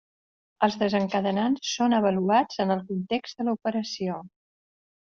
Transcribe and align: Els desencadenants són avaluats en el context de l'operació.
Els 0.67 0.77
desencadenants 0.83 1.69
són 1.75 1.95
avaluats 1.99 2.65
en 2.67 2.77
el 2.79 2.83
context 2.91 3.39
de 3.45 3.49
l'operació. 3.51 4.21